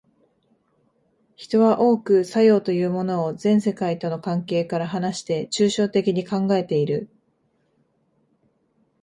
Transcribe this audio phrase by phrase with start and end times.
[1.35, 7.07] 人は多く作用というものを全世界との関係から離して抽象的に考えている。